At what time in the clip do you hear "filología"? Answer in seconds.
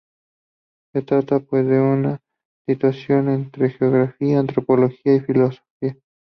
5.19-5.63